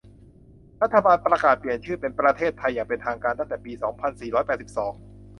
[0.81, 4.93] รัฐบาลประกาศเปลี่ยนชื่อเป็นประเทศไทยอย่างเป็นทางการตั้งแต่ปี สองพันสี่ร้อยแปดสิบสอง